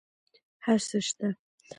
هر 0.65 0.79
څه 0.87 0.97
شته 1.05 1.27